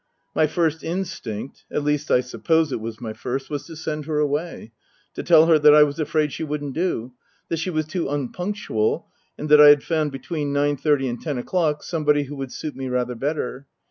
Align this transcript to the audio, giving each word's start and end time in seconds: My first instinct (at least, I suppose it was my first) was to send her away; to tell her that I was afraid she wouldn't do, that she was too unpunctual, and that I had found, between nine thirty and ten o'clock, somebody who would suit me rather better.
My 0.33 0.47
first 0.47 0.83
instinct 0.83 1.63
(at 1.69 1.83
least, 1.83 2.09
I 2.09 2.21
suppose 2.21 2.71
it 2.71 2.81
was 2.81 2.99
my 2.99 3.13
first) 3.13 3.51
was 3.51 3.67
to 3.67 3.75
send 3.75 4.05
her 4.05 4.17
away; 4.17 4.71
to 5.13 5.21
tell 5.21 5.45
her 5.45 5.59
that 5.59 5.75
I 5.75 5.83
was 5.83 5.99
afraid 5.99 6.33
she 6.33 6.43
wouldn't 6.43 6.73
do, 6.73 7.13
that 7.49 7.57
she 7.59 7.69
was 7.69 7.85
too 7.85 8.09
unpunctual, 8.09 9.05
and 9.37 9.47
that 9.49 9.61
I 9.61 9.67
had 9.67 9.83
found, 9.83 10.11
between 10.11 10.51
nine 10.51 10.75
thirty 10.75 11.07
and 11.07 11.21
ten 11.21 11.37
o'clock, 11.37 11.83
somebody 11.83 12.23
who 12.23 12.35
would 12.37 12.51
suit 12.51 12.75
me 12.75 12.87
rather 12.89 13.13
better. 13.13 13.67